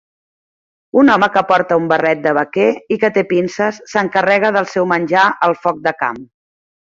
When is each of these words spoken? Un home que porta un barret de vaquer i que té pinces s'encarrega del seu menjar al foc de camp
Un 1.01 1.11
home 1.15 1.27
que 1.35 1.41
porta 1.49 1.75
un 1.81 1.83
barret 1.91 2.23
de 2.23 2.31
vaquer 2.37 2.69
i 2.95 2.97
que 3.03 3.11
té 3.17 3.25
pinces 3.33 3.79
s'encarrega 3.93 4.51
del 4.57 4.69
seu 4.75 4.87
menjar 4.95 5.27
al 5.49 5.57
foc 5.67 5.85
de 5.89 5.95
camp 6.01 6.19